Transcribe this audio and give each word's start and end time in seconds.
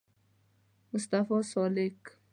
مصطفی 0.93 1.41
سالک 1.51 1.97